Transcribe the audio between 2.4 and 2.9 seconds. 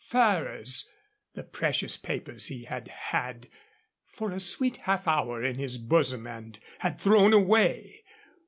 he had